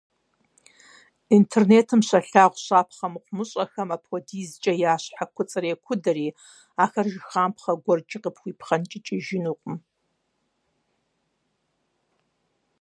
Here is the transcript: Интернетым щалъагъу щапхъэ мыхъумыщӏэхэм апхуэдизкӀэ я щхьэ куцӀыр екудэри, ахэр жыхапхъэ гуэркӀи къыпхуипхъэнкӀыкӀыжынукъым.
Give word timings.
Интернетым 1.37 1.99
щалъагъу 2.07 2.61
щапхъэ 2.65 3.07
мыхъумыщӏэхэм 3.13 3.89
апхуэдизкӀэ 3.95 4.73
я 4.91 4.95
щхьэ 5.03 5.25
куцӀыр 5.35 5.65
екудэри, 5.73 6.27
ахэр 6.83 7.07
жыхапхъэ 7.13 7.73
гуэркӀи 7.83 8.17
къыпхуипхъэнкӀыкӀыжынукъым. 8.23 9.75